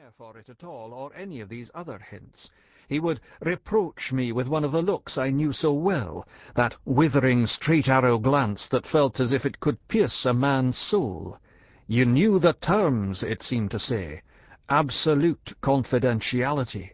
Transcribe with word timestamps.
care 0.00 0.12
for 0.18 0.36
it 0.36 0.48
at 0.48 0.64
all, 0.64 0.92
or 0.92 1.14
any 1.14 1.40
of 1.40 1.48
these 1.48 1.70
other 1.72 2.00
hints. 2.10 2.50
He 2.88 2.98
would 2.98 3.20
reproach 3.40 4.10
me 4.10 4.32
with 4.32 4.48
one 4.48 4.64
of 4.64 4.72
the 4.72 4.82
looks 4.82 5.16
I 5.16 5.30
knew 5.30 5.52
so 5.52 5.72
well, 5.72 6.26
that 6.56 6.74
withering, 6.84 7.46
straight-arrow 7.46 8.18
glance 8.18 8.66
that 8.72 8.88
felt 8.88 9.20
as 9.20 9.32
if 9.32 9.46
it 9.46 9.60
could 9.60 9.78
pierce 9.86 10.26
a 10.26 10.34
man's 10.34 10.76
soul. 10.76 11.38
You 11.86 12.06
knew 12.06 12.40
the 12.40 12.54
terms, 12.54 13.22
it 13.22 13.44
seemed 13.44 13.70
to 13.70 13.78
say. 13.78 14.22
Absolute 14.68 15.54
confidentiality. 15.62 16.90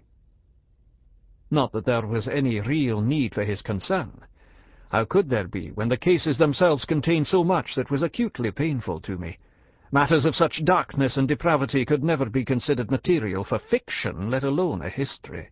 Not 1.50 1.72
that 1.72 1.86
there 1.86 2.06
was 2.06 2.28
any 2.28 2.60
real 2.60 3.00
need 3.00 3.34
for 3.34 3.44
his 3.44 3.62
concern. 3.62 4.26
How 4.90 5.06
could 5.06 5.30
there 5.30 5.48
be, 5.48 5.70
when 5.70 5.88
the 5.88 5.96
cases 5.96 6.36
themselves 6.36 6.84
contained 6.84 7.28
so 7.28 7.44
much 7.44 7.76
that 7.76 7.90
was 7.90 8.02
acutely 8.02 8.50
painful 8.50 9.00
to 9.00 9.16
me? 9.16 9.38
Matters 9.92 10.24
of 10.24 10.36
such 10.36 10.64
darkness 10.64 11.16
and 11.16 11.26
depravity 11.26 11.84
could 11.84 12.04
never 12.04 12.26
be 12.26 12.44
considered 12.44 12.90
material 12.90 13.44
for 13.44 13.58
fiction, 13.58 14.30
let 14.30 14.44
alone 14.44 14.82
a 14.82 14.88
history 14.88 15.50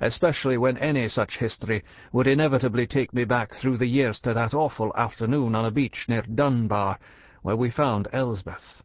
especially 0.00 0.56
when 0.56 0.78
any 0.78 1.08
such 1.08 1.38
history 1.38 1.84
would 2.12 2.26
inevitably 2.26 2.86
take 2.86 3.12
me 3.12 3.24
back 3.24 3.54
through 3.54 3.76
the 3.76 3.86
years 3.86 4.18
to 4.20 4.32
that 4.32 4.54
awful 4.54 4.92
afternoon 4.96 5.54
on 5.54 5.66
a 5.66 5.70
beach 5.70 6.06
near 6.08 6.22
Dunbar, 6.22 6.98
where 7.42 7.56
we 7.56 7.70
found 7.70 8.08
Elspeth. 8.12 8.82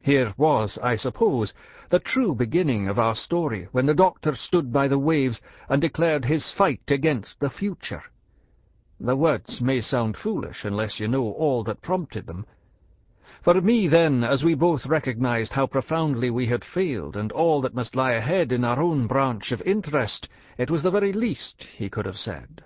Here 0.00 0.34
was, 0.36 0.78
I 0.82 0.96
suppose, 0.96 1.52
the 1.90 1.98
true 1.98 2.34
beginning 2.34 2.88
of 2.88 2.98
our 2.98 3.14
story, 3.14 3.68
when 3.72 3.86
the 3.86 3.94
doctor 3.94 4.34
stood 4.34 4.72
by 4.72 4.88
the 4.88 4.98
waves 4.98 5.40
and 5.68 5.80
declared 5.80 6.26
his 6.26 6.52
fight 6.56 6.82
against 6.88 7.40
the 7.40 7.50
future. 7.50 8.04
The 9.00 9.16
words 9.16 9.60
may 9.60 9.80
sound 9.80 10.16
foolish 10.16 10.64
unless 10.64 11.00
you 11.00 11.08
know 11.08 11.32
all 11.32 11.64
that 11.64 11.82
prompted 11.82 12.26
them, 12.26 12.46
for 13.42 13.60
me, 13.60 13.88
then, 13.88 14.24
as 14.24 14.42
we 14.42 14.54
both 14.54 14.86
recognized 14.86 15.52
how 15.52 15.66
profoundly 15.66 16.30
we 16.30 16.46
had 16.46 16.64
failed, 16.64 17.16
and 17.16 17.30
all 17.32 17.60
that 17.60 17.74
must 17.74 17.94
lie 17.94 18.12
ahead 18.12 18.52
in 18.52 18.64
our 18.64 18.80
own 18.80 19.06
branch 19.06 19.52
of 19.52 19.62
interest, 19.62 20.28
it 20.56 20.70
was 20.70 20.82
the 20.82 20.90
very 20.90 21.12
least 21.12 21.64
he 21.76 21.88
could 21.88 22.06
have 22.06 22.16
said. 22.16 22.64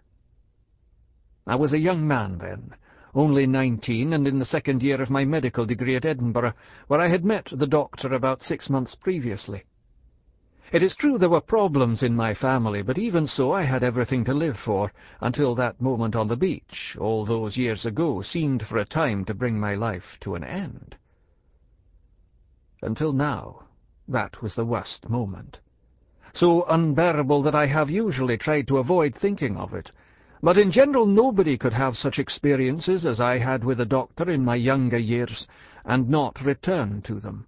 I 1.46 1.56
was 1.56 1.72
a 1.72 1.78
young 1.78 2.06
man 2.06 2.38
then, 2.38 2.74
only 3.14 3.46
nineteen, 3.46 4.12
and 4.12 4.26
in 4.26 4.38
the 4.38 4.44
second 4.44 4.82
year 4.82 5.02
of 5.02 5.10
my 5.10 5.24
medical 5.24 5.66
degree 5.66 5.96
at 5.96 6.04
Edinburgh, 6.04 6.54
where 6.86 7.00
I 7.00 7.08
had 7.08 7.24
met 7.24 7.48
the 7.52 7.66
doctor 7.66 8.12
about 8.14 8.42
six 8.42 8.70
months 8.70 8.94
previously. 8.94 9.64
It 10.72 10.82
is 10.82 10.96
true 10.96 11.18
there 11.18 11.28
were 11.28 11.42
problems 11.42 12.02
in 12.02 12.16
my 12.16 12.32
family, 12.32 12.80
but 12.80 12.96
even 12.96 13.26
so 13.26 13.52
I 13.52 13.64
had 13.64 13.82
everything 13.82 14.24
to 14.24 14.32
live 14.32 14.56
for, 14.56 14.90
until 15.20 15.54
that 15.56 15.82
moment 15.82 16.16
on 16.16 16.28
the 16.28 16.36
beach, 16.36 16.96
all 16.98 17.26
those 17.26 17.58
years 17.58 17.84
ago, 17.84 18.22
seemed 18.22 18.62
for 18.62 18.78
a 18.78 18.86
time 18.86 19.26
to 19.26 19.34
bring 19.34 19.60
my 19.60 19.74
life 19.74 20.16
to 20.20 20.34
an 20.34 20.42
end. 20.42 20.96
Until 22.80 23.12
now, 23.12 23.64
that 24.08 24.40
was 24.40 24.54
the 24.54 24.64
worst 24.64 25.10
moment. 25.10 25.58
So 26.32 26.64
unbearable 26.64 27.42
that 27.42 27.54
I 27.54 27.66
have 27.66 27.90
usually 27.90 28.38
tried 28.38 28.66
to 28.68 28.78
avoid 28.78 29.14
thinking 29.14 29.58
of 29.58 29.74
it. 29.74 29.92
But 30.42 30.56
in 30.56 30.72
general 30.72 31.04
nobody 31.04 31.58
could 31.58 31.74
have 31.74 31.98
such 31.98 32.18
experiences 32.18 33.04
as 33.04 33.20
I 33.20 33.36
had 33.36 33.62
with 33.62 33.76
the 33.76 33.84
doctor 33.84 34.30
in 34.30 34.42
my 34.42 34.54
younger 34.54 34.98
years, 34.98 35.46
and 35.84 36.08
not 36.08 36.40
return 36.40 37.02
to 37.02 37.20
them. 37.20 37.46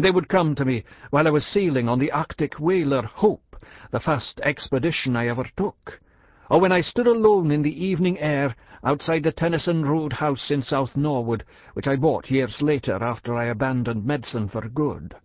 They 0.00 0.12
would 0.12 0.28
come 0.28 0.54
to 0.54 0.64
me 0.64 0.84
while 1.10 1.26
I 1.26 1.30
was 1.30 1.44
sailing 1.44 1.88
on 1.88 1.98
the 1.98 2.12
Arctic 2.12 2.60
whaler 2.60 3.02
Hope, 3.02 3.56
the 3.90 3.98
first 3.98 4.40
expedition 4.44 5.16
I 5.16 5.26
ever 5.26 5.44
took, 5.56 6.00
or 6.48 6.60
when 6.60 6.70
I 6.70 6.82
stood 6.82 7.08
alone 7.08 7.50
in 7.50 7.62
the 7.62 7.84
evening 7.84 8.16
air 8.20 8.54
outside 8.84 9.24
the 9.24 9.32
Tennyson 9.32 9.84
Road 9.84 10.12
house 10.12 10.52
in 10.52 10.62
South 10.62 10.96
Norwood, 10.96 11.42
which 11.72 11.88
I 11.88 11.96
bought 11.96 12.30
years 12.30 12.62
later 12.62 13.02
after 13.02 13.34
I 13.34 13.46
abandoned 13.46 14.06
medicine 14.06 14.48
for 14.48 14.68
good. 14.68 15.16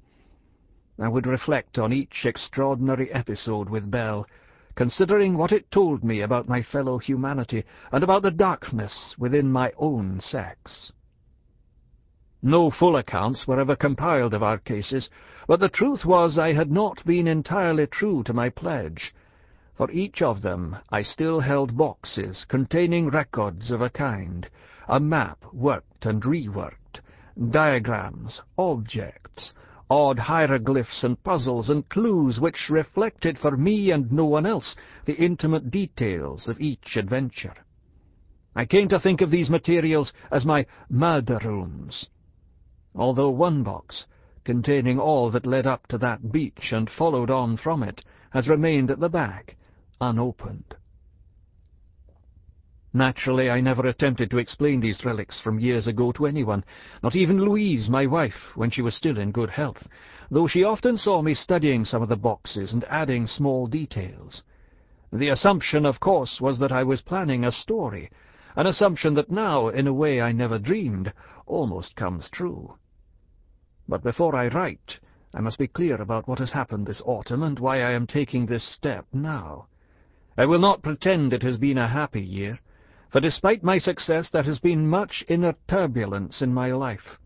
I 0.99 1.07
would 1.07 1.27
reflect 1.27 1.77
on 1.77 1.93
each 1.93 2.25
extraordinary 2.25 3.11
episode 3.13 3.69
with 3.69 3.91
Bell, 3.91 4.25
considering 4.73 5.37
what 5.37 5.51
it 5.51 5.69
told 5.69 6.03
me 6.03 6.21
about 6.21 6.49
my 6.49 6.63
fellow 6.63 6.97
humanity 6.97 7.63
and 7.91 8.03
about 8.03 8.23
the 8.23 8.31
darkness 8.31 9.13
within 9.19 9.51
my 9.51 9.71
own 9.77 10.19
sex. 10.19 10.91
No 12.45 12.69
full 12.69 12.97
accounts 12.97 13.47
were 13.47 13.57
ever 13.57 13.73
compiled 13.77 14.33
of 14.33 14.43
our 14.43 14.57
cases, 14.57 15.09
but 15.47 15.61
the 15.61 15.69
truth 15.69 16.03
was 16.03 16.37
I 16.37 16.51
had 16.51 16.69
not 16.69 17.01
been 17.05 17.25
entirely 17.25 17.87
true 17.87 18.21
to 18.23 18.33
my 18.33 18.49
pledge. 18.49 19.15
For 19.77 19.89
each 19.91 20.21
of 20.21 20.41
them 20.41 20.75
I 20.89 21.03
still 21.03 21.39
held 21.39 21.77
boxes 21.77 22.43
containing 22.49 23.07
records 23.09 23.71
of 23.71 23.79
a 23.81 23.89
kind, 23.89 24.49
a 24.89 24.99
map 24.99 25.45
worked 25.53 26.05
and 26.05 26.21
reworked, 26.21 26.99
diagrams, 27.49 28.41
objects, 28.57 29.53
odd 29.89 30.19
hieroglyphs 30.19 31.01
and 31.05 31.23
puzzles 31.23 31.69
and 31.69 31.87
clues 31.87 32.41
which 32.41 32.69
reflected 32.69 33.37
for 33.37 33.55
me 33.55 33.89
and 33.89 34.11
no 34.11 34.25
one 34.25 34.45
else 34.45 34.75
the 35.05 35.15
intimate 35.15 35.71
details 35.71 36.49
of 36.49 36.59
each 36.59 36.97
adventure. 36.97 37.55
I 38.53 38.65
came 38.65 38.89
to 38.89 38.99
think 38.99 39.21
of 39.21 39.31
these 39.31 39.49
materials 39.49 40.11
as 40.29 40.43
my 40.43 40.65
murder 40.89 41.39
rooms 41.41 42.09
although 42.95 43.29
one 43.29 43.63
box, 43.63 44.05
containing 44.43 44.99
all 44.99 45.31
that 45.31 45.45
led 45.45 45.65
up 45.65 45.87
to 45.87 45.97
that 45.97 46.31
beach 46.31 46.71
and 46.71 46.89
followed 46.89 47.29
on 47.29 47.57
from 47.57 47.83
it, 47.83 48.03
has 48.31 48.47
remained 48.47 48.91
at 48.91 48.99
the 48.99 49.09
back, 49.09 49.55
unopened. 50.01 50.75
Naturally, 52.95 53.49
I 53.49 53.59
never 53.59 53.87
attempted 53.87 54.29
to 54.29 54.37
explain 54.37 54.79
these 54.79 55.03
relics 55.03 55.39
from 55.41 55.59
years 55.59 55.87
ago 55.87 56.11
to 56.11 56.27
anyone, 56.27 56.63
not 57.01 57.15
even 57.15 57.39
Louise, 57.39 57.89
my 57.89 58.05
wife, 58.05 58.51
when 58.55 58.69
she 58.69 58.83
was 58.83 58.93
still 58.93 59.17
in 59.17 59.31
good 59.31 59.49
health, 59.49 59.87
though 60.29 60.47
she 60.47 60.63
often 60.63 60.97
saw 60.97 61.23
me 61.23 61.33
studying 61.33 61.85
some 61.85 62.03
of 62.03 62.09
the 62.09 62.15
boxes 62.15 62.71
and 62.71 62.83
adding 62.85 63.25
small 63.25 63.65
details. 63.65 64.43
The 65.11 65.29
assumption, 65.29 65.87
of 65.87 65.99
course, 65.99 66.39
was 66.39 66.59
that 66.59 66.71
I 66.71 66.83
was 66.83 67.01
planning 67.01 67.45
a 67.45 67.51
story, 67.51 68.11
an 68.55 68.67
assumption 68.67 69.15
that 69.15 69.31
now, 69.31 69.69
in 69.69 69.87
a 69.87 69.93
way 69.93 70.21
I 70.21 70.31
never 70.31 70.59
dreamed, 70.59 71.11
almost 71.47 71.95
comes 71.95 72.29
true. 72.29 72.75
But 73.87 74.03
before 74.03 74.35
I 74.35 74.47
write, 74.47 74.99
I 75.33 75.41
must 75.41 75.57
be 75.57 75.67
clear 75.67 76.01
about 76.01 76.27
what 76.27 76.39
has 76.39 76.51
happened 76.51 76.85
this 76.85 77.01
autumn 77.05 77.43
and 77.43 77.59
why 77.59 77.81
I 77.81 77.91
am 77.91 78.07
taking 78.07 78.45
this 78.45 78.63
step 78.63 79.05
now. 79.11 79.67
I 80.37 80.45
will 80.45 80.59
not 80.59 80.81
pretend 80.81 81.33
it 81.33 81.43
has 81.43 81.57
been 81.57 81.77
a 81.77 81.87
happy 81.87 82.21
year, 82.21 82.59
for 83.11 83.19
despite 83.19 83.63
my 83.63 83.77
success 83.77 84.29
there 84.29 84.43
has 84.43 84.59
been 84.59 84.87
much 84.87 85.23
inner 85.27 85.55
turbulence 85.67 86.41
in 86.41 86.53
my 86.53 86.71
life. 86.71 87.19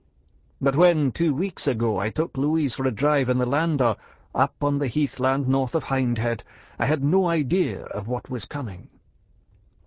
But 0.60 0.76
when, 0.76 1.12
two 1.12 1.34
weeks 1.34 1.68
ago, 1.68 2.00
I 2.00 2.10
took 2.10 2.36
Louise 2.36 2.76
for 2.76 2.88
a 2.88 2.92
drive 2.92 3.30
in 3.30 3.38
the 3.38 3.46
landau 3.46 3.96
up 4.34 4.56
on 4.62 4.80
the 4.80 4.88
heathland 4.88 5.48
north 5.48 5.76
of 5.76 5.84
Hindhead, 5.84 6.42
I 6.80 6.86
had 6.86 7.04
no 7.04 7.28
idea 7.28 7.84
of 7.86 8.08
what 8.08 8.30
was 8.30 8.46
coming. 8.46 8.90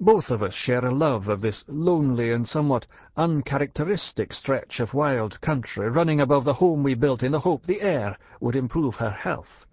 Both 0.02 0.30
of 0.30 0.42
us 0.42 0.54
share 0.54 0.86
a 0.86 0.94
love 0.94 1.28
of 1.28 1.42
this 1.42 1.62
lonely 1.68 2.32
and 2.32 2.48
somewhat 2.48 2.86
uncharacteristic 3.18 4.32
stretch 4.32 4.80
of 4.80 4.94
wild 4.94 5.38
country 5.42 5.90
running 5.90 6.22
above 6.22 6.44
the 6.44 6.54
home 6.54 6.82
we 6.82 6.94
built 6.94 7.22
in 7.22 7.32
the 7.32 7.40
hope 7.40 7.66
the 7.66 7.82
air 7.82 8.16
would 8.40 8.56
improve 8.56 8.94
her 8.94 9.10
health. 9.10 9.66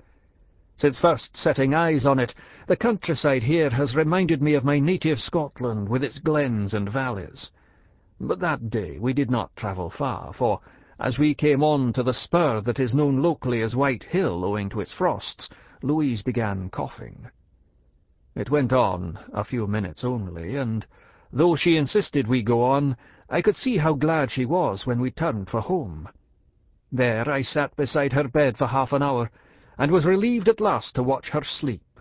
Since 0.75 0.99
first 0.99 1.37
setting 1.37 1.73
eyes 1.73 2.05
on 2.05 2.19
it, 2.19 2.35
the 2.67 2.75
countryside 2.75 3.43
here 3.43 3.69
has 3.69 3.95
reminded 3.95 4.41
me 4.41 4.53
of 4.53 4.65
my 4.65 4.79
native 4.79 5.21
Scotland 5.21 5.87
with 5.87 6.03
its 6.03 6.19
glens 6.19 6.73
and 6.73 6.91
valleys. 6.91 7.49
But 8.19 8.41
that 8.41 8.69
day 8.69 8.99
we 8.99 9.13
did 9.13 9.31
not 9.31 9.55
travel 9.55 9.89
far, 9.89 10.33
for 10.33 10.59
as 10.99 11.17
we 11.17 11.35
came 11.35 11.63
on 11.63 11.93
to 11.93 12.03
the 12.03 12.13
spur 12.13 12.59
that 12.59 12.81
is 12.81 12.93
known 12.93 13.21
locally 13.21 13.61
as 13.61 13.77
White 13.77 14.03
Hill 14.03 14.43
owing 14.43 14.67
to 14.71 14.81
its 14.81 14.93
frosts, 14.93 15.47
Louise 15.81 16.21
began 16.21 16.69
coughing. 16.69 17.27
It 18.39 18.51
went 18.51 18.71
on 18.71 19.17
a 19.33 19.43
few 19.43 19.65
minutes 19.65 20.03
only, 20.03 20.57
and 20.57 20.85
though 21.33 21.55
she 21.55 21.75
insisted 21.75 22.27
we 22.27 22.43
go 22.43 22.63
on, 22.63 22.95
I 23.31 23.41
could 23.41 23.55
see 23.55 23.77
how 23.77 23.93
glad 23.93 24.29
she 24.29 24.45
was 24.45 24.85
when 24.85 25.01
we 25.01 25.09
turned 25.09 25.49
for 25.49 25.59
home. 25.59 26.07
There 26.91 27.27
I 27.27 27.41
sat 27.41 27.75
beside 27.75 28.13
her 28.13 28.27
bed 28.27 28.55
for 28.55 28.67
half 28.67 28.93
an 28.93 29.01
hour, 29.01 29.31
and 29.79 29.91
was 29.91 30.05
relieved 30.05 30.47
at 30.47 30.61
last 30.61 30.93
to 30.93 31.01
watch 31.01 31.31
her 31.31 31.43
sleep. 31.43 31.99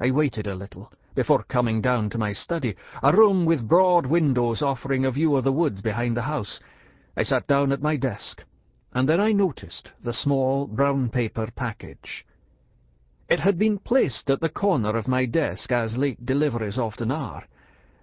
I 0.00 0.10
waited 0.10 0.48
a 0.48 0.56
little 0.56 0.92
before 1.14 1.44
coming 1.44 1.80
down 1.80 2.10
to 2.10 2.18
my 2.18 2.32
study, 2.32 2.74
a 3.00 3.12
room 3.12 3.44
with 3.44 3.68
broad 3.68 4.04
windows 4.04 4.62
offering 4.62 5.04
a 5.04 5.12
view 5.12 5.36
of 5.36 5.44
the 5.44 5.52
woods 5.52 5.80
behind 5.80 6.16
the 6.16 6.22
house. 6.22 6.58
I 7.16 7.22
sat 7.22 7.46
down 7.46 7.70
at 7.70 7.80
my 7.80 7.94
desk, 7.94 8.42
and 8.92 9.08
then 9.08 9.20
I 9.20 9.30
noticed 9.30 9.92
the 10.02 10.12
small 10.12 10.66
brown 10.66 11.08
paper 11.08 11.48
package. 11.54 12.26
It 13.28 13.40
had 13.40 13.58
been 13.58 13.78
placed 13.80 14.30
at 14.30 14.40
the 14.40 14.48
corner 14.48 14.96
of 14.96 15.08
my 15.08 15.26
desk, 15.26 15.72
as 15.72 15.96
late 15.96 16.24
deliveries 16.24 16.78
often 16.78 17.10
are. 17.10 17.44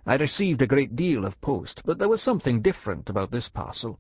I 0.06 0.16
received 0.16 0.62
a 0.62 0.68
great 0.68 0.98
deal 0.98 1.24
of 1.24 1.40
post, 1.40 1.82
but 1.86 1.98
there 1.98 2.10
was 2.10 2.22
something 2.22 2.62
different 2.62 3.10
about 3.10 3.32
this 3.32 3.48
parcel. 3.48 4.00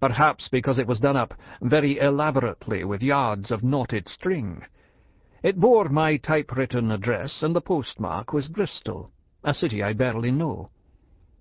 Perhaps 0.00 0.48
because 0.48 0.78
it 0.78 0.86
was 0.86 0.98
done 0.98 1.14
up 1.14 1.34
very 1.60 1.98
elaborately 1.98 2.84
with 2.84 3.02
yards 3.02 3.50
of 3.50 3.62
knotted 3.62 4.08
string. 4.08 4.64
It 5.42 5.60
bore 5.60 5.90
my 5.90 6.16
typewritten 6.16 6.90
address, 6.90 7.42
and 7.42 7.54
the 7.54 7.60
postmark 7.60 8.32
was 8.32 8.48
Bristol, 8.48 9.10
a 9.44 9.52
city 9.52 9.82
I 9.82 9.92
barely 9.92 10.30
know. 10.30 10.70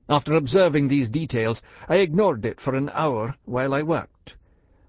After 0.10 0.34
observing 0.34 0.90
these 0.90 1.10
details, 1.10 1.62
I 1.88 1.96
ignored 1.96 2.44
it 2.44 2.60
for 2.60 2.76
an 2.76 2.90
hour 2.90 3.36
while 3.46 3.74
I 3.74 3.82
worked. 3.82 4.36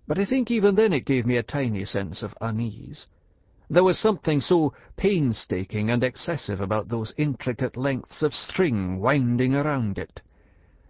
but 0.09 0.19
I 0.19 0.25
think 0.25 0.51
even 0.51 0.75
then 0.75 0.93
it 0.93 1.07
gave 1.07 1.27
me 1.27 1.37
a 1.37 1.45
tiny 1.45 1.85
sense 1.85 2.25
of 2.25 2.35
unease. 2.41 3.07
There 3.73 3.83
was 3.83 3.99
something 3.99 4.43
so 4.43 4.75
painstaking 4.99 5.89
and 5.89 6.05
excessive 6.05 6.61
about 6.61 6.91
those 6.91 7.15
intricate 7.17 7.75
lengths 7.75 8.23
of 8.23 8.35
string 8.35 9.01
winding 9.01 9.55
around 9.55 9.97
it. 9.97 10.21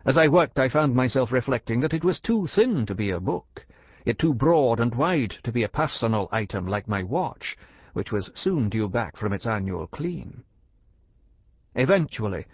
As 0.05 0.19
I 0.19 0.26
worked, 0.26 0.58
I 0.58 0.69
found 0.69 0.96
myself 0.96 1.31
reflecting 1.31 1.79
that 1.79 1.94
it 1.94 2.02
was 2.02 2.19
too 2.19 2.49
thin 2.49 2.84
to 2.87 2.94
be 2.96 3.11
a 3.11 3.20
book, 3.20 3.64
yet 4.05 4.19
too 4.19 4.34
broad 4.34 4.81
and 4.81 4.93
wide 4.96 5.31
to 5.44 5.52
be 5.52 5.62
a 5.62 5.69
personal 5.69 6.29
item 6.32 6.67
like 6.67 6.88
my 6.88 7.05
watch, 7.05 7.56
which 7.93 8.11
was 8.11 8.32
soon 8.34 8.69
due 8.69 8.88
back 8.88 9.17
from 9.17 9.32
its 9.32 9.46
annual 9.46 9.87
clean. 9.87 10.43
Eventually, 11.76 12.46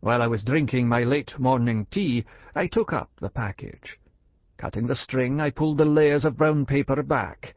while 0.00 0.20
I 0.20 0.26
was 0.26 0.42
drinking 0.42 0.88
my 0.88 1.04
late 1.04 1.38
morning 1.38 1.86
tea, 1.92 2.24
I 2.56 2.66
took 2.66 2.92
up 2.92 3.10
the 3.20 3.30
package. 3.30 4.00
Cutting 4.56 4.88
the 4.88 4.96
string, 4.96 5.40
I 5.40 5.50
pulled 5.50 5.78
the 5.78 5.84
layers 5.84 6.24
of 6.24 6.36
brown 6.36 6.66
paper 6.66 7.04
back. 7.04 7.54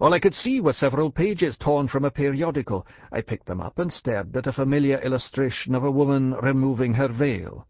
All 0.00 0.14
I 0.14 0.18
could 0.18 0.34
see 0.34 0.60
were 0.60 0.72
several 0.72 1.10
pages 1.10 1.58
torn 1.58 1.86
from 1.86 2.06
a 2.06 2.10
periodical. 2.10 2.86
I 3.12 3.20
picked 3.20 3.44
them 3.44 3.60
up 3.60 3.78
and 3.78 3.92
stared 3.92 4.34
at 4.34 4.46
a 4.46 4.52
familiar 4.52 4.98
illustration 4.98 5.74
of 5.74 5.84
a 5.84 5.90
woman 5.90 6.32
removing 6.32 6.94
her 6.94 7.08
veil. 7.08 7.66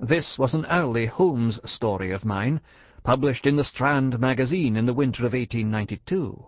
This 0.00 0.38
was 0.38 0.54
an 0.54 0.64
early 0.66 1.04
Holmes 1.04 1.60
story 1.70 2.10
of 2.10 2.24
mine, 2.24 2.62
published 3.04 3.44
in 3.44 3.56
the 3.56 3.64
Strand 3.64 4.18
magazine 4.18 4.76
in 4.76 4.86
the 4.86 4.94
winter 4.94 5.26
of 5.26 5.34
1892. 5.34 6.46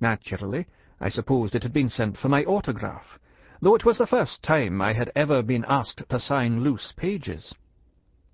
Naturally, 0.00 0.66
I 1.00 1.08
supposed 1.08 1.54
it 1.54 1.62
had 1.62 1.72
been 1.72 1.88
sent 1.88 2.16
for 2.16 2.28
my 2.28 2.42
autograph, 2.44 3.20
though 3.60 3.76
it 3.76 3.84
was 3.84 3.98
the 3.98 4.06
first 4.06 4.42
time 4.42 4.82
I 4.82 4.94
had 4.94 5.12
ever 5.14 5.42
been 5.42 5.64
asked 5.68 6.02
to 6.08 6.18
sign 6.18 6.64
loose 6.64 6.92
pages. 6.96 7.54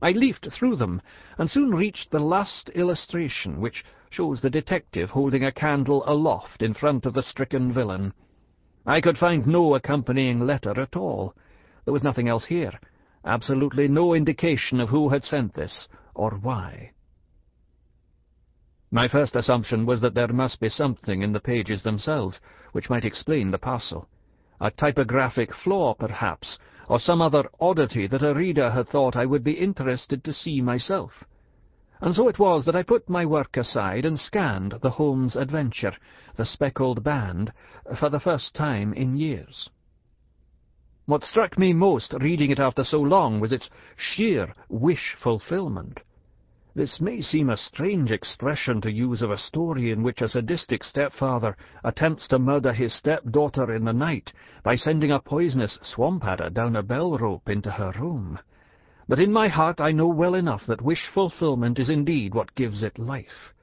I 0.07 0.13
leafed 0.13 0.47
through 0.53 0.77
them, 0.77 1.03
and 1.37 1.51
soon 1.51 1.73
reached 1.75 2.13
the 2.13 2.21
last 2.21 2.69
illustration, 2.69 3.61
which 3.61 3.85
shows 4.09 4.41
the 4.41 4.49
detective 4.49 5.11
holding 5.11 5.45
a 5.45 5.51
candle 5.51 6.05
aloft 6.07 6.63
in 6.63 6.75
front 6.75 7.07
of 7.07 7.13
the 7.13 7.25
stricken 7.25 7.73
villain. 7.73 8.13
I 8.87 9.01
could 9.01 9.19
find 9.19 9.49
no 9.49 9.75
accompanying 9.75 10.47
letter 10.47 10.81
at 10.81 10.95
all. 10.95 11.35
There 11.85 11.93
was 11.93 12.05
nothing 12.05 12.29
else 12.29 12.45
here, 12.45 12.79
absolutely 13.25 13.89
no 13.89 14.15
indication 14.15 14.79
of 14.79 14.91
who 14.91 15.09
had 15.09 15.25
sent 15.25 15.55
this, 15.55 15.89
or 16.15 16.39
why. 16.41 16.93
My 18.93 19.09
first 19.09 19.35
assumption 19.35 19.87
was 19.87 20.03
that 20.03 20.15
there 20.15 20.33
must 20.33 20.61
be 20.61 20.69
something 20.69 21.23
in 21.23 21.33
the 21.33 21.41
pages 21.41 21.83
themselves 21.83 22.41
which 22.71 22.89
might 22.89 23.05
explain 23.05 23.51
the 23.51 23.59
parcel. 23.59 24.09
A 24.61 24.71
typographic 24.71 25.55
flaw, 25.55 25.95
perhaps, 25.95 26.59
or 26.89 26.99
some 26.99 27.21
other 27.21 27.45
oddity 27.61 28.07
that 28.07 28.23
a 28.23 28.35
reader 28.35 28.71
had 28.71 28.89
thought 28.89 29.17
I 29.17 29.27
would 29.27 29.45
be 29.45 29.53
interested 29.53 30.25
to 30.25 30.33
see 30.33 30.61
myself. 30.61 31.25
And 32.01 32.15
so 32.15 32.29
it 32.29 32.39
was 32.39 32.65
that 32.65 32.77
I 32.77 32.83
put 32.83 33.09
my 33.09 33.25
work 33.25 33.57
aside 33.57 34.05
and 34.05 34.19
scanned 34.19 34.75
the 34.83 34.91
Holmes 34.91 35.37
adventure, 35.37 35.95
The 36.37 36.45
Speckled 36.45 37.03
Band, 37.03 37.53
for 37.99 38.09
the 38.09 38.21
first 38.21 38.55
time 38.55 38.93
in 38.93 39.17
years. 39.17 39.69
What 41.07 41.23
struck 41.23 41.59
me 41.59 41.73
most 41.73 42.15
reading 42.15 42.51
it 42.51 42.59
after 42.59 42.83
so 42.83 43.01
long 43.01 43.41
was 43.41 43.53
its 43.53 43.71
sheer 43.97 44.55
wish 44.69 45.17
fulfillment. 45.23 46.01
This 46.77 47.01
may 47.01 47.23
seem 47.23 47.49
a 47.49 47.57
strange 47.57 48.13
expression 48.13 48.83
to 48.83 48.93
use 48.93 49.23
of 49.23 49.31
a 49.31 49.39
story 49.39 49.91
in 49.91 50.03
which 50.03 50.21
a 50.21 50.29
sadistic 50.29 50.85
stepfather 50.85 51.57
attempts 51.83 52.29
to 52.29 52.39
murder 52.39 52.75
his 52.75 52.93
stepdaughter 52.93 53.75
in 53.75 53.87
the 53.87 53.95
night 53.95 54.31
by 54.63 54.77
sending 54.77 55.11
a 55.11 55.19
poisonous 55.19 55.79
swamp 55.81 56.27
adder 56.27 56.51
down 56.51 56.77
a 56.77 56.83
bell 56.83 57.17
rope 57.17 57.49
into 57.49 57.71
her 57.71 57.93
room. 57.99 58.39
But 59.09 59.21
in 59.21 59.33
my 59.33 59.49
heart 59.49 59.81
I 59.81 59.93
know 59.93 60.09
well 60.09 60.35
enough 60.35 60.67
that 60.67 60.83
wish 60.83 61.09
fulfillment 61.09 61.79
is 61.79 61.89
indeed 61.89 62.35
what 62.35 62.55
gives 62.55 62.83
it 62.83 62.99
life. 62.99 63.55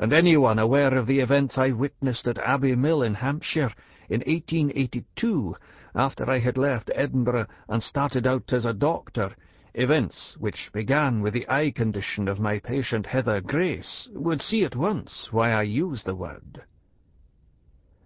And 0.00 0.12
anyone 0.12 0.58
aware 0.58 0.98
of 0.98 1.06
the 1.06 1.20
events 1.20 1.58
I 1.58 1.70
witnessed 1.70 2.26
at 2.26 2.38
Abbey 2.38 2.74
Mill 2.74 3.02
in 3.04 3.14
Hampshire 3.14 3.72
in 4.08 4.22
1882 4.26 5.54
after 5.94 6.28
I 6.28 6.40
had 6.40 6.56
left 6.56 6.90
Edinburgh 6.92 7.46
and 7.68 7.84
started 7.84 8.26
out 8.26 8.52
as 8.52 8.64
a 8.64 8.72
doctor, 8.72 9.36
events 9.74 10.36
which 10.38 10.70
began 10.72 11.20
with 11.20 11.34
the 11.34 11.48
eye 11.48 11.70
condition 11.70 12.28
of 12.28 12.40
my 12.40 12.58
patient 12.58 13.06
Heather 13.06 13.40
Grace, 13.40 14.08
would 14.12 14.40
see 14.40 14.64
at 14.64 14.76
once 14.76 15.28
why 15.30 15.52
I 15.52 15.62
use 15.62 16.02
the 16.04 16.14
word. 16.14 16.62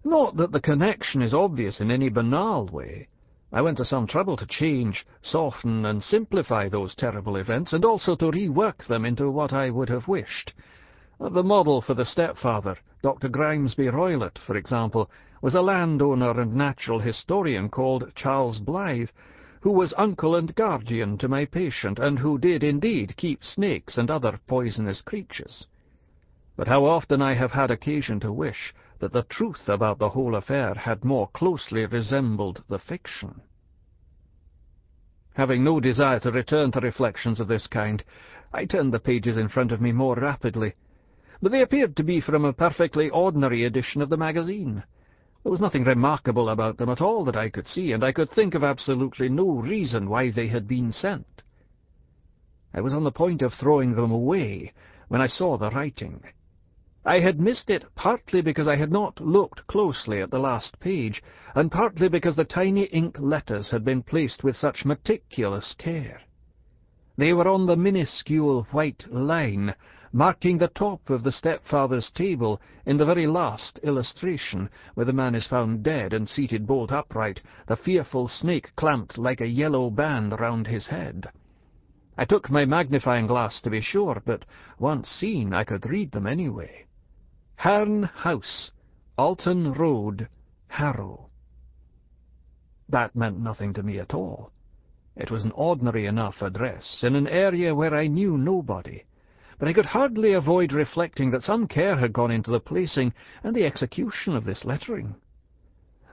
Not 0.05 0.37
that 0.37 0.53
the 0.53 0.61
connection 0.61 1.23
is 1.23 1.32
obvious 1.32 1.81
in 1.81 1.91
any 1.91 2.09
banal 2.09 2.67
way. 2.67 3.09
I 3.53 3.61
went 3.61 3.76
to 3.76 3.85
some 3.85 4.06
trouble 4.06 4.37
to 4.38 4.47
change, 4.47 5.06
soften, 5.20 5.85
and 5.85 6.03
simplify 6.03 6.69
those 6.69 6.94
terrible 6.94 7.37
events, 7.37 7.73
and 7.73 7.85
also 7.85 8.17
to 8.17 8.31
rework 8.31 8.87
them 8.87 9.05
into 9.05 9.31
what 9.31 9.53
I 9.53 9.70
would 9.70 9.91
have 9.91 10.08
wished. 10.08 10.55
Uh, 11.20 11.29
the 11.29 11.43
model 11.43 11.82
for 11.82 11.94
the 11.94 12.05
stepfather, 12.05 12.79
Dr. 13.03 13.29
Grimesby 13.29 13.93
Roylott, 13.93 14.38
for 14.38 14.56
example, 14.56 15.11
was 15.43 15.55
a 15.55 15.61
landowner 15.61 16.41
and 16.41 16.55
natural 16.55 16.99
historian 16.99 17.69
called 17.69 18.11
Charles 18.15 18.58
Blythe, 18.58 19.11
who 19.62 19.70
was 19.70 19.94
uncle 19.97 20.35
and 20.35 20.55
guardian 20.56 21.17
to 21.17 21.29
my 21.29 21.44
patient, 21.44 21.99
and 22.00 22.19
who 22.19 22.37
did 22.37 22.64
indeed 22.64 23.17
keep 23.17 23.44
snakes 23.44 23.97
and 23.97 24.11
other 24.11 24.41
poisonous 24.49 25.00
creatures. 25.03 25.67
But 26.56 26.67
how 26.67 26.85
often 26.85 27.23
I 27.23 27.35
have 27.35 27.53
had 27.53 27.70
occasion 27.70 28.19
to 28.20 28.32
wish 28.32 28.75
that 28.99 29.12
the 29.12 29.23
truth 29.23 29.69
about 29.69 30.00
the 30.00 30.11
whole 30.11 30.35
affair 30.35 30.75
had 30.75 31.05
more 31.05 31.29
closely 31.29 31.87
resembled 31.87 32.64
the 32.69 32.81
fiction. 32.81 33.41
Having 35.35 35.62
no 35.62 35.79
desire 35.79 36.19
to 36.20 36.32
return 36.32 36.73
to 36.73 36.81
reflections 36.81 37.38
of 37.38 37.47
this 37.47 37.69
kind, 37.69 38.03
I 38.53 38.65
turned 38.65 38.93
the 38.93 38.99
pages 38.99 39.37
in 39.37 39.49
front 39.49 39.70
of 39.70 39.81
me 39.81 39.93
more 39.93 40.17
rapidly, 40.17 40.75
but 41.41 41.53
they 41.53 41.62
appeared 41.62 41.97
to 41.97 42.05
be 42.05 42.20
from 42.20 42.44
a 42.44 42.53
perfectly 42.53 43.11
ordinary 43.11 43.65
edition 43.65 44.03
of 44.03 44.11
the 44.11 44.17
magazine. 44.17 44.82
There 45.43 45.50
was 45.50 45.61
nothing 45.61 45.83
remarkable 45.83 46.49
about 46.49 46.77
them 46.77 46.89
at 46.89 47.00
all 47.00 47.25
that 47.25 47.35
I 47.35 47.49
could 47.49 47.67
see, 47.67 47.91
and 47.91 48.05
I 48.05 48.12
could 48.12 48.31
think 48.31 48.55
of 48.55 48.62
absolutely 48.62 49.29
no 49.29 49.50
reason 49.50 50.09
why 50.09 50.31
they 50.31 50.47
had 50.47 50.69
been 50.69 50.93
sent. 50.93 51.43
I 52.73 52.81
was 52.81 52.94
on 52.94 53.03
the 53.03 53.11
point 53.11 53.43
of 53.43 53.53
throwing 53.53 53.94
them 53.94 54.12
away 54.12 54.73
when 55.09 55.21
I 55.21 55.27
saw 55.27 55.59
the 55.59 55.71
writing. 55.71 56.23
I 57.05 57.19
had 57.19 57.41
missed 57.41 57.69
it 57.71 57.85
partly 57.97 58.41
because 58.41 58.69
I 58.69 58.77
had 58.77 58.93
not 58.93 59.21
looked 59.21 59.67
closely 59.67 60.21
at 60.23 60.31
the 60.31 60.39
last 60.39 60.79
page, 60.79 61.21
and 61.56 61.73
partly 61.73 62.09
because 62.09 62.37
the 62.37 62.44
tiny 62.44 62.85
ink 62.85 63.19
letters 63.19 63.71
had 63.71 63.85
been 63.85 64.05
placed 64.05 64.44
with 64.44 64.55
such 64.55 64.85
meticulous 64.85 65.75
care. 65.77 66.23
They 67.17 67.33
were 67.33 67.49
on 67.49 67.67
the 67.67 67.77
minuscule 67.77 68.69
white 68.71 69.05
line 69.11 69.75
marking 70.12 70.59
the 70.59 70.69
top 70.69 71.09
of 71.09 71.23
the 71.23 71.32
stepfather's 71.32 72.11
table 72.11 72.61
in 72.85 72.99
the 72.99 73.05
very 73.05 73.26
last 73.26 73.79
illustration, 73.82 74.69
where 74.94 75.06
the 75.06 75.13
man 75.13 75.34
is 75.34 75.46
found 75.46 75.82
dead 75.82 76.13
and 76.13 76.29
seated 76.29 76.67
bolt 76.67 76.93
upright, 76.93 77.41
the 77.67 77.77
fearful 77.77 78.29
snake 78.29 78.70
clamped 78.77 79.17
like 79.17 79.41
a 79.41 79.46
yellow 79.46 79.89
band 79.89 80.39
round 80.39 80.67
his 80.67 80.87
head. 80.87 81.27
I 82.19 82.27
took 82.27 82.51
my 82.51 82.67
magnifying 82.67 83.27
glass 83.27 83.63
to 83.63 83.70
be 83.70 83.81
sure, 83.81 84.22
but 84.27 84.44
once 84.79 85.08
seen 85.08 85.55
I 85.55 85.65
could 85.65 85.87
read 85.87 86.13
them 86.13 86.27
anyway. 86.27 86.84
Herne 87.56 88.03
House, 88.03 88.70
Alton 89.17 89.72
Road, 89.72 90.29
Harrow. 90.69 91.31
That 92.89 93.17
meant 93.17 93.41
nothing 93.41 93.72
to 93.75 93.82
me 93.82 93.98
at 93.98 94.13
all. 94.13 94.51
It 95.17 95.31
was 95.31 95.44
an 95.44 95.53
ordinary 95.53 96.05
enough 96.05 96.43
address, 96.43 97.03
in 97.03 97.15
an 97.15 97.29
area 97.29 97.75
where 97.75 97.94
I 97.94 98.08
knew 98.08 98.37
nobody, 98.37 99.05
but 99.63 99.69
I 99.69 99.75
could 99.75 99.87
hardly 99.87 100.33
avoid 100.33 100.73
reflecting 100.73 101.31
that 101.31 101.45
some 101.45 101.69
care 101.69 101.97
had 101.97 102.13
gone 102.13 102.33
into 102.33 102.51
the 102.51 102.59
placing 102.59 103.15
and 103.45 103.55
the 103.55 103.65
execution 103.65 104.35
of 104.35 104.43
this 104.43 104.65
lettering. 104.65 105.15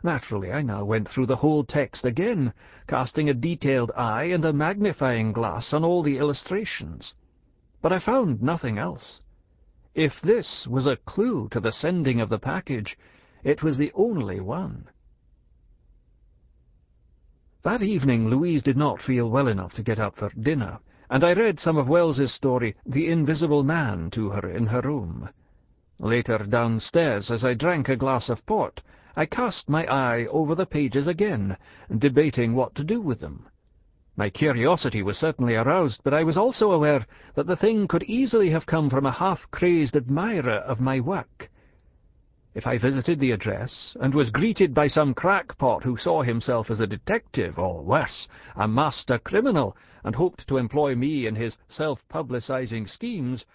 Naturally, 0.03 0.51
I 0.51 0.61
now 0.61 0.85
went 0.85 1.09
through 1.09 1.25
the 1.25 1.37
whole 1.37 1.63
text 1.63 2.05
again, 2.05 2.53
casting 2.87 3.27
a 3.27 3.33
detailed 3.33 3.91
eye 3.97 4.25
and 4.25 4.45
a 4.45 4.53
magnifying 4.53 5.31
glass 5.31 5.73
on 5.73 5.83
all 5.83 6.03
the 6.03 6.19
illustrations. 6.19 7.15
But 7.81 7.91
I 7.91 7.97
found 7.97 8.39
nothing 8.39 8.77
else. 8.77 9.19
If 9.95 10.13
this 10.21 10.67
was 10.69 10.85
a 10.85 10.97
clue 11.07 11.49
to 11.49 11.59
the 11.59 11.71
sending 11.71 12.21
of 12.21 12.29
the 12.29 12.37
package, 12.37 12.95
it 13.43 13.63
was 13.63 13.79
the 13.79 13.91
only 13.95 14.39
one. 14.39 14.89
That 17.63 17.81
evening 17.81 18.27
Louise 18.27 18.61
did 18.61 18.77
not 18.77 19.01
feel 19.01 19.27
well 19.27 19.47
enough 19.47 19.73
to 19.73 19.81
get 19.81 19.97
up 19.97 20.17
for 20.17 20.29
dinner, 20.39 20.77
and 21.09 21.23
I 21.23 21.33
read 21.33 21.59
some 21.59 21.77
of 21.77 21.89
Wells's 21.89 22.33
story, 22.33 22.75
The 22.85 23.07
Invisible 23.07 23.63
Man, 23.63 24.11
to 24.11 24.29
her 24.29 24.49
in 24.49 24.67
her 24.67 24.81
room. 24.81 25.29
Later 25.97 26.37
downstairs, 26.37 27.31
as 27.31 27.43
I 27.43 27.55
drank 27.55 27.89
a 27.89 27.95
glass 27.95 28.29
of 28.29 28.45
port, 28.45 28.81
I 29.15 29.25
cast 29.25 29.69
my 29.69 29.85
eye 29.85 30.27
over 30.27 30.55
the 30.55 30.65
pages 30.65 31.07
again, 31.07 31.57
debating 31.97 32.53
what 32.53 32.75
to 32.75 32.83
do 32.83 33.01
with 33.01 33.19
them. 33.19 33.47
My 34.15 34.29
curiosity 34.29 35.01
was 35.01 35.17
certainly 35.17 35.55
aroused, 35.55 36.01
but 36.03 36.13
I 36.13 36.23
was 36.23 36.37
also 36.37 36.71
aware 36.71 37.05
that 37.35 37.47
the 37.47 37.55
thing 37.55 37.87
could 37.87 38.03
easily 38.03 38.49
have 38.51 38.65
come 38.65 38.89
from 38.89 39.05
a 39.05 39.11
half-crazed 39.11 39.95
admirer 39.95 40.59
of 40.59 40.79
my 40.79 40.99
work. 40.99 41.49
If 42.55 42.65
I 42.65 42.79
visited 42.79 43.19
the 43.19 43.29
address, 43.29 43.95
and 44.01 44.15
was 44.15 44.31
greeted 44.31 44.73
by 44.73 44.87
some 44.87 45.13
crackpot 45.13 45.83
who 45.83 45.95
saw 45.97 46.23
himself 46.23 46.71
as 46.71 46.79
a 46.79 46.87
detective, 46.87 47.59
or 47.59 47.83
worse, 47.83 48.27
a 48.55 48.67
master 48.67 49.19
criminal, 49.19 49.77
and 50.03 50.15
hoped 50.15 50.47
to 50.47 50.57
employ 50.57 50.95
me 50.95 51.27
in 51.27 51.35
his 51.35 51.57
self-publicizing 51.67 52.87
schemes, 52.89 53.45